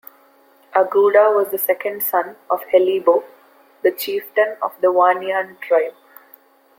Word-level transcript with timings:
Aguda 0.73 1.29
was 1.31 1.49
the 1.51 1.59
second 1.59 2.01
son 2.01 2.35
of 2.49 2.61
Helibo, 2.73 3.23
the 3.83 3.91
chieftain 3.91 4.57
of 4.59 4.71
the 4.81 4.87
Wanyan 4.91 5.59
tribe. 5.61 5.93